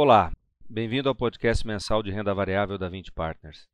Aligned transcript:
Olá, 0.00 0.32
bem-vindo 0.70 1.08
ao 1.08 1.14
podcast 1.14 1.66
mensal 1.66 2.04
de 2.04 2.12
renda 2.12 2.32
variável 2.32 2.78
da 2.78 2.88
20 2.88 3.10
Partners. 3.10 3.66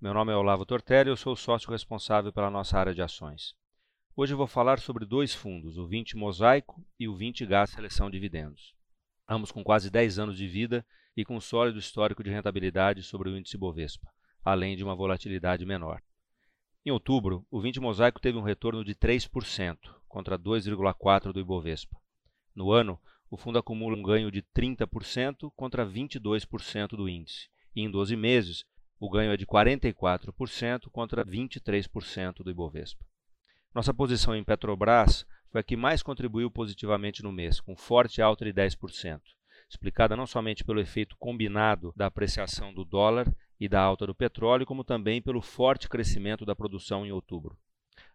Meu 0.00 0.12
nome 0.12 0.32
é 0.32 0.36
Olavo 0.36 0.66
Tortelli 0.66 1.08
e 1.08 1.12
eu 1.12 1.16
sou 1.16 1.34
o 1.34 1.36
sócio 1.36 1.70
responsável 1.70 2.32
pela 2.32 2.50
nossa 2.50 2.76
área 2.76 2.92
de 2.92 3.00
ações. 3.00 3.54
Hoje 4.16 4.34
vou 4.34 4.48
falar 4.48 4.80
sobre 4.80 5.06
dois 5.06 5.32
fundos, 5.32 5.78
o 5.78 5.86
20 5.86 6.16
Mosaico 6.16 6.84
e 6.98 7.06
o 7.06 7.14
20 7.14 7.46
Gás 7.46 7.70
Seleção 7.70 8.10
Dividendos. 8.10 8.74
Ambos 9.28 9.52
com 9.52 9.62
quase 9.62 9.88
10 9.88 10.18
anos 10.18 10.36
de 10.36 10.48
vida 10.48 10.84
e 11.16 11.24
com 11.24 11.36
um 11.36 11.40
sólido 11.40 11.78
histórico 11.78 12.24
de 12.24 12.30
rentabilidade 12.30 13.04
sobre 13.04 13.30
o 13.30 13.38
índice 13.38 13.56
Bovespa, 13.56 14.10
além 14.44 14.76
de 14.76 14.82
uma 14.82 14.96
volatilidade 14.96 15.64
menor. 15.64 16.02
Em 16.84 16.90
outubro, 16.90 17.46
o 17.48 17.60
20 17.60 17.78
Mosaico 17.78 18.20
teve 18.20 18.36
um 18.36 18.42
retorno 18.42 18.84
de 18.84 18.96
3%, 18.96 19.78
contra 20.08 20.36
2,4% 20.36 21.32
do 21.32 21.38
Ibovespa. 21.38 21.96
No 22.52 22.72
ano, 22.72 22.98
o 23.30 23.36
fundo 23.36 23.58
acumula 23.58 23.96
um 23.96 24.02
ganho 24.02 24.30
de 24.30 24.42
30% 24.42 25.50
contra 25.54 25.86
22% 25.86 26.88
do 26.90 27.08
índice, 27.08 27.48
e 27.74 27.82
em 27.82 27.90
12 27.90 28.16
meses, 28.16 28.64
o 28.98 29.08
ganho 29.08 29.32
é 29.32 29.36
de 29.36 29.46
44% 29.46 30.90
contra 30.90 31.24
23% 31.24 32.42
do 32.42 32.50
Ibovespa. 32.50 33.04
Nossa 33.74 33.94
posição 33.94 34.34
em 34.34 34.42
Petrobras 34.42 35.26
foi 35.50 35.60
a 35.60 35.64
que 35.64 35.76
mais 35.76 36.02
contribuiu 36.02 36.50
positivamente 36.50 37.22
no 37.22 37.30
mês, 37.30 37.60
com 37.60 37.76
forte 37.76 38.20
alta 38.20 38.44
de 38.44 38.52
10%, 38.52 39.20
explicada 39.68 40.16
não 40.16 40.26
somente 40.26 40.64
pelo 40.64 40.80
efeito 40.80 41.16
combinado 41.18 41.92
da 41.94 42.06
apreciação 42.06 42.72
do 42.72 42.84
dólar 42.84 43.32
e 43.60 43.68
da 43.68 43.80
alta 43.80 44.06
do 44.06 44.14
petróleo, 44.14 44.66
como 44.66 44.84
também 44.84 45.20
pelo 45.20 45.42
forte 45.42 45.88
crescimento 45.88 46.44
da 46.44 46.56
produção 46.56 47.04
em 47.04 47.12
outubro. 47.12 47.56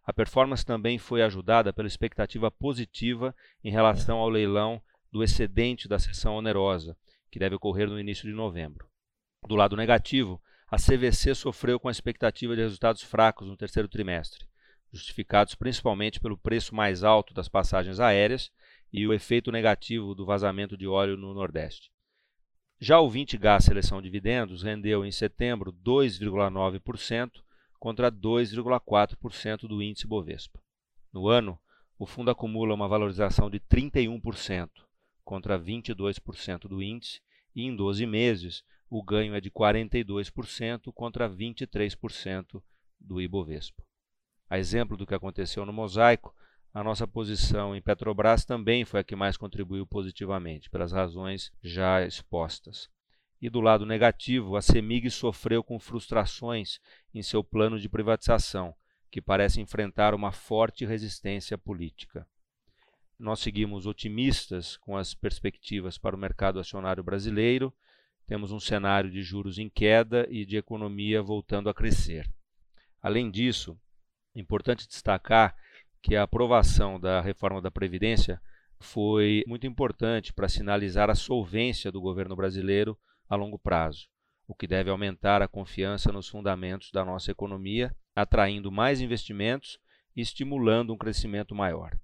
A 0.04 0.12
performance 0.12 0.64
também 0.64 0.98
foi 0.98 1.22
ajudada 1.22 1.72
pela 1.72 1.88
expectativa 1.88 2.50
positiva 2.50 3.34
em 3.62 3.70
relação 3.70 4.18
ao 4.18 4.28
leilão 4.28 4.82
do 5.14 5.22
excedente 5.22 5.86
da 5.86 5.96
sessão 5.96 6.34
onerosa, 6.34 6.96
que 7.30 7.38
deve 7.38 7.54
ocorrer 7.54 7.88
no 7.88 8.00
início 8.00 8.28
de 8.28 8.34
novembro. 8.34 8.88
Do 9.46 9.54
lado 9.54 9.76
negativo, 9.76 10.42
a 10.68 10.76
CVC 10.76 11.36
sofreu 11.36 11.78
com 11.78 11.86
a 11.86 11.92
expectativa 11.92 12.56
de 12.56 12.62
resultados 12.62 13.00
fracos 13.00 13.46
no 13.46 13.56
terceiro 13.56 13.88
trimestre, 13.88 14.44
justificados 14.92 15.54
principalmente 15.54 16.18
pelo 16.18 16.36
preço 16.36 16.74
mais 16.74 17.04
alto 17.04 17.32
das 17.32 17.48
passagens 17.48 18.00
aéreas 18.00 18.50
e 18.92 19.06
o 19.06 19.12
efeito 19.12 19.52
negativo 19.52 20.16
do 20.16 20.26
vazamento 20.26 20.76
de 20.76 20.88
óleo 20.88 21.16
no 21.16 21.32
Nordeste. 21.32 21.92
Já 22.80 22.98
o 22.98 23.08
20 23.08 23.38
Gás 23.38 23.66
Seleção 23.66 24.02
Dividendos 24.02 24.64
rendeu 24.64 25.04
em 25.04 25.12
setembro 25.12 25.72
2,9% 25.72 27.30
contra 27.78 28.10
2,4% 28.10 29.68
do 29.68 29.80
índice 29.80 30.08
Bovespa. 30.08 30.60
No 31.12 31.28
ano, 31.28 31.56
o 31.96 32.04
fundo 32.04 32.32
acumula 32.32 32.74
uma 32.74 32.88
valorização 32.88 33.48
de 33.48 33.60
31%, 33.60 34.68
contra 35.24 35.58
22% 35.58 36.68
do 36.68 36.82
índice, 36.82 37.20
e 37.54 37.62
em 37.62 37.74
12 37.74 38.06
meses 38.06 38.62
o 38.88 39.02
ganho 39.02 39.34
é 39.34 39.40
de 39.40 39.50
42% 39.50 40.92
contra 40.92 41.28
23% 41.28 42.62
do 43.00 43.20
Ibovespa. 43.20 43.82
A 44.48 44.58
exemplo 44.58 44.96
do 44.96 45.06
que 45.06 45.14
aconteceu 45.14 45.64
no 45.64 45.72
mosaico, 45.72 46.34
a 46.72 46.82
nossa 46.82 47.06
posição 47.06 47.74
em 47.74 47.82
Petrobras 47.82 48.44
também 48.44 48.84
foi 48.84 49.00
a 49.00 49.04
que 49.04 49.16
mais 49.16 49.36
contribuiu 49.36 49.86
positivamente, 49.86 50.68
pelas 50.68 50.92
razões 50.92 51.52
já 51.62 52.04
expostas. 52.04 52.88
E 53.40 53.48
do 53.48 53.60
lado 53.60 53.86
negativo, 53.86 54.56
a 54.56 54.62
CEMIG 54.62 55.10
sofreu 55.10 55.62
com 55.62 55.78
frustrações 55.78 56.78
em 57.12 57.22
seu 57.22 57.42
plano 57.42 57.78
de 57.78 57.88
privatização, 57.88 58.74
que 59.10 59.20
parece 59.20 59.60
enfrentar 59.60 60.14
uma 60.14 60.32
forte 60.32 60.84
resistência 60.84 61.56
política 61.56 62.26
nós 63.18 63.40
seguimos 63.40 63.86
otimistas 63.86 64.76
com 64.76 64.96
as 64.96 65.14
perspectivas 65.14 65.96
para 65.96 66.16
o 66.16 66.18
mercado 66.18 66.58
acionário 66.58 67.02
brasileiro. 67.02 67.72
Temos 68.26 68.50
um 68.50 68.60
cenário 68.60 69.10
de 69.10 69.22
juros 69.22 69.58
em 69.58 69.68
queda 69.68 70.26
e 70.30 70.44
de 70.44 70.56
economia 70.56 71.22
voltando 71.22 71.68
a 71.68 71.74
crescer. 71.74 72.28
Além 73.00 73.30
disso, 73.30 73.78
é 74.34 74.40
importante 74.40 74.88
destacar 74.88 75.54
que 76.02 76.16
a 76.16 76.22
aprovação 76.24 76.98
da 76.98 77.20
reforma 77.20 77.62
da 77.62 77.70
Previdência 77.70 78.40
foi 78.80 79.42
muito 79.46 79.66
importante 79.66 80.32
para 80.32 80.48
sinalizar 80.48 81.08
a 81.08 81.14
solvência 81.14 81.90
do 81.90 82.00
governo 82.00 82.36
brasileiro 82.36 82.98
a 83.28 83.36
longo 83.36 83.58
prazo, 83.58 84.08
o 84.46 84.54
que 84.54 84.66
deve 84.66 84.90
aumentar 84.90 85.40
a 85.40 85.48
confiança 85.48 86.12
nos 86.12 86.28
fundamentos 86.28 86.90
da 86.90 87.04
nossa 87.04 87.30
economia, 87.30 87.94
atraindo 88.14 88.70
mais 88.70 89.00
investimentos 89.00 89.78
e 90.14 90.20
estimulando 90.20 90.92
um 90.92 90.98
crescimento 90.98 91.54
maior. 91.54 91.96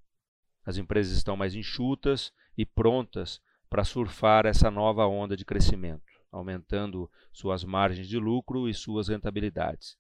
As 0.71 0.79
empresas 0.79 1.17
estão 1.17 1.37
mais 1.37 1.57
enxutas 1.57 2.33
e 2.57 2.65
prontas 2.65 3.43
para 3.69 3.83
surfar 3.83 4.47
essa 4.47 4.71
nova 4.71 5.05
onda 5.05 5.37
de 5.37 5.45
crescimento, 5.45 6.13
aumentando 6.31 7.11
suas 7.33 7.65
margens 7.65 8.09
de 8.09 8.17
lucro 8.21 8.69
e 8.69 8.73
suas 8.73 9.09
rentabilidades. 9.09 9.99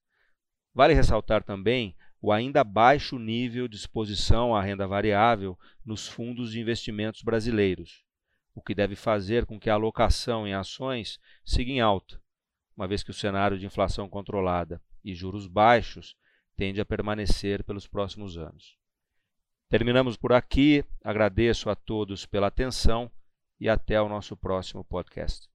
Vale 0.73 0.95
ressaltar 0.95 1.43
também 1.43 1.97
o 2.23 2.31
ainda 2.31 2.63
baixo 2.63 3.19
nível 3.19 3.67
de 3.67 3.75
exposição 3.75 4.55
à 4.55 4.63
renda 4.63 4.87
variável 4.87 5.59
nos 5.85 6.07
fundos 6.07 6.53
de 6.53 6.61
investimentos 6.61 7.23
brasileiros, 7.23 8.05
o 8.55 8.63
que 8.63 8.73
deve 8.73 8.95
fazer 8.95 9.47
com 9.47 9.59
que 9.59 9.69
a 9.69 9.75
alocação 9.75 10.47
em 10.47 10.55
ações 10.55 11.19
siga 11.45 11.73
em 11.73 11.81
alta, 11.81 12.23
uma 12.77 12.87
vez 12.87 13.03
que 13.03 13.11
o 13.11 13.15
cenário 13.15 13.59
de 13.59 13.67
inflação 13.67 14.09
controlada 14.09 14.81
e 15.05 15.17
juros 15.17 15.49
baixos 15.49 16.17
tende 16.57 16.81
a 16.81 16.87
permanecer 16.87 17.65
pelos 17.65 17.89
próximos 17.89 18.39
anos. 18.39 18.79
Terminamos 19.71 20.17
por 20.17 20.33
aqui. 20.33 20.85
Agradeço 21.03 21.71
a 21.71 21.77
todos 21.77 22.27
pela 22.27 22.49
atenção 22.49 23.11
e 23.61 23.69
até 23.69 24.03
o 24.03 24.09
nosso 24.09 24.37
próximo 24.37 24.85
podcast. 24.85 25.50